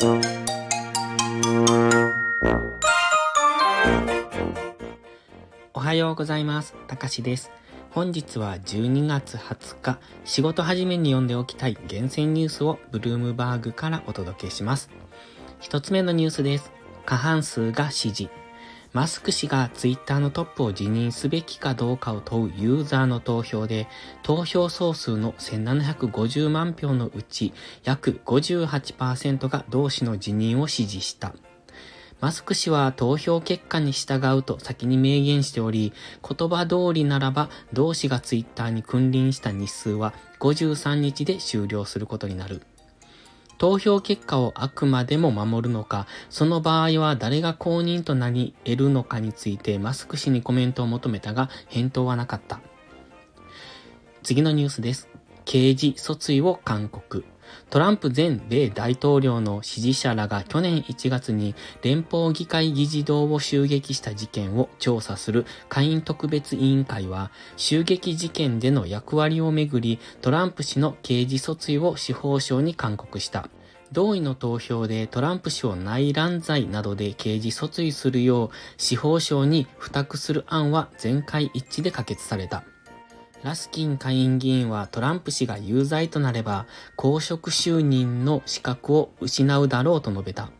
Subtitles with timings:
[0.00, 0.06] お
[5.80, 6.76] はようございます。
[6.86, 7.50] たかしです。
[7.90, 14.88] 本日は12月20日、仕事始めに読んでおきたい厳選ニュースをブルームバーグからお届けします。
[15.58, 16.70] 一つ目のニュースです。
[17.04, 18.30] 過半数が支持。
[18.92, 23.86] マスク氏がツイッターのトップを辞任すべきかどうかを問うユーザーの投票で、
[24.22, 27.52] 投票総数の1750万票のうち
[27.84, 31.34] 約58%が同氏の辞任を支持した。
[32.20, 35.92] マスク氏は投票結果に従うと先に明言しており、
[36.26, 42.62] 言葉通りならば同氏がツイッターに君臨した日数は53日で終了することになる。
[43.58, 52.60] 投票結果をあくまでも守るのか、その場合は誰が公認となり得るのかについてマスク氏にコメントを求めたが返答はなかった。
[54.22, 55.08] 次のニュースです。
[55.44, 57.24] 刑事訴追を勧告。
[57.70, 73.48] トランプ前米大統領の支持者らが去年1月に連邦議会議事堂を襲撃した事件を調査する下院特別委員会は襲撃事件での役割をめぐりトランプ氏の刑事訴追を司法省に勧告した。
[73.92, 82.64] 同意の投票でトランプ氏を内乱罪などで刑事訴追するよう司法省に付託する案は全会一致で可決された。
[83.42, 86.66] ラスキン下院議員はトランプ氏が有罪となれば
[86.96, 90.50] 公職就任の資格を失うだろうと述べた。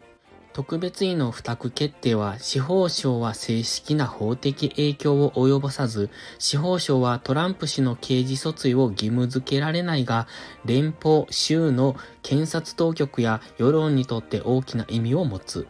[0.58, 10.26] 特別委の付託決定は司法省は正式な法的影響を及ぼさず、司法省はトランプ氏の刑事訴追を義務付けられないが、
[10.64, 15.68] 連邦、州の検察当局や世論にとって大きな意味を持つ。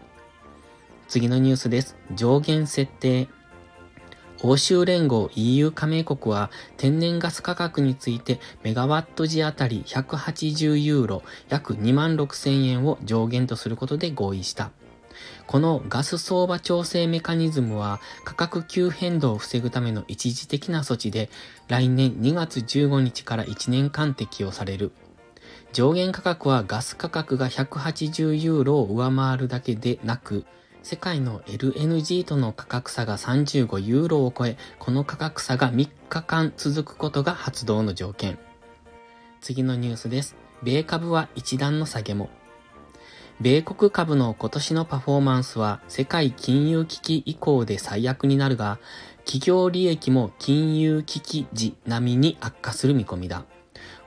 [1.07, 1.95] 次のニュースです。
[2.15, 3.29] 上限設定。
[4.41, 14.71] 欧州連合 EU 加盟国は天然ガス価格についてメガワット時あたり180ユーロ約2万6千円を上限とすることで合意した。
[15.49, 21.31] このガス相場調整メカニズムは価格急変動を防ぐための一時的な措置で
[21.67, 24.93] 来年2月15日から1年間適用される。
[25.73, 30.45] 上限価格はガス価格が180ユーロを上回るだけでなく、
[30.89, 38.39] 世界の LNG との価格差が35ユーロを超え、この価格差が3日間続くことが発動の条件。
[39.43, 40.35] 次のニュースです。
[40.63, 42.31] 米株は一段の下げも。
[43.39, 48.79] 米国株の今年のパフォーマンスは世界金融危機以降で最悪になるが、
[49.27, 53.45] 企業利益も金融危機時並みに悪化する見込みだ。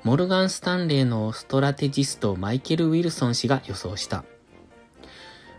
[0.03, 4.23] モルガン・スタンレーのストラテジストマイケル・ウィルソン氏が予想した。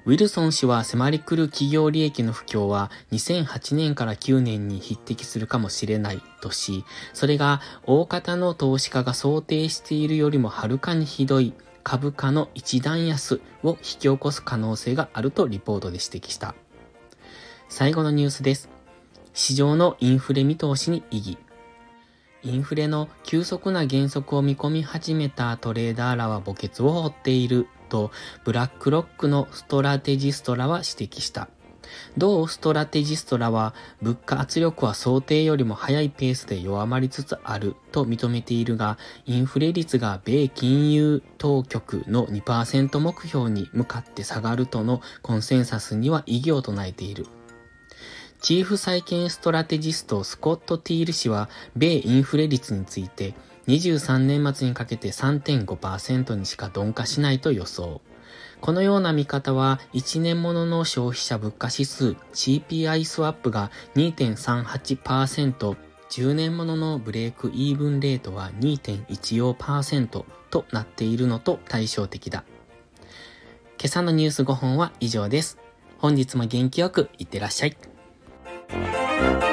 [0.05, 11.55] ウィルソン氏は迫り来る企業利益の不況は2008年から9年に匹敵するかもしれないとし、それが大方の投資家が想定しているよりもはるかにひどい
[11.85, 16.57] 株価の一段安を引き起こす可能性があるとリポートで指摘した。
[17.69, 18.71] 最後のニュースです。
[19.35, 21.39] 市場のインフレ見通しに意義。
[22.43, 28.11] インフレの急速な減速を見込み始めたトレーダーらは墓穴を掘っていると、
[28.45, 31.49] ブラックロックのストラテジストらは指摘した。
[32.17, 47.27] 同ストラテジストらは、物価圧力は想定よりも速いペースで弱まりつつあると認めているが、インフレ率が米金融当局の2%目標に向かって下がるとのコンセンサスには異議を唱えている。
[48.43, 53.35] チーフ債券ストラテジストスコット・ティール氏は、米インフレ率について、
[53.69, 58.01] 23年末にかけて3.5%にしか鈍化しないと予想。
[58.61, 65.77] このような見方は、1年ものの消費者物価指数 CPI スワップが2.38%、
[66.11, 72.43] 10年もののブレイクイーブンレートは2.14%となっているのと対照的だ。
[73.79, 75.59] 今朝のニュース5本は以上です。
[75.99, 77.92] 本日も元気よくいってらっしゃい。
[79.23, 79.52] Thank you.